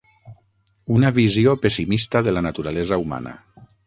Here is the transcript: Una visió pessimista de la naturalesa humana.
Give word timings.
Una 0.95 1.11
visió 1.17 1.53
pessimista 1.65 2.21
de 2.29 2.33
la 2.37 2.43
naturalesa 2.47 2.99
humana. 3.05 3.35